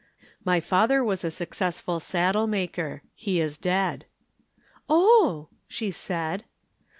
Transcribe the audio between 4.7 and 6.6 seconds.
"Oh!" she said.